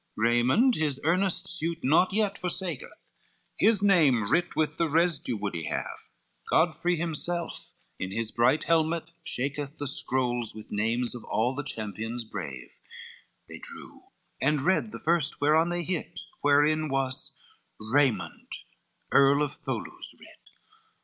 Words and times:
Raymond 0.15 0.73
his 0.73 0.99
earnest 1.03 1.47
suit 1.47 1.83
not 1.83 2.11
yet 2.11 2.35
forsaketh, 2.35 3.11
His 3.59 3.83
name 3.83 4.31
writ 4.31 4.55
with 4.55 4.77
the 4.77 4.89
residue 4.89 5.37
would 5.37 5.53
he 5.53 5.65
have, 5.69 6.09
Godfrey 6.49 6.95
himself 6.95 7.69
in 7.99 8.09
his 8.11 8.31
bright 8.31 8.63
helmet 8.63 9.11
shaketh 9.23 9.77
The 9.77 9.87
scrolls, 9.87 10.55
with 10.55 10.71
names 10.71 11.13
of 11.13 11.23
all 11.25 11.53
the 11.53 11.61
champions 11.61 12.23
brave: 12.23 12.79
They 13.47 13.59
drew, 13.59 14.01
and 14.41 14.61
read 14.65 14.91
the 14.91 14.97
first 14.97 15.39
whereon 15.39 15.69
they 15.69 15.83
hit, 15.83 16.19
Wherein 16.41 16.89
was 16.89 17.33
"Raymond, 17.79 18.47
Earl 19.11 19.43
of 19.43 19.51
Tholouse," 19.51 20.15
writ. 20.19 20.49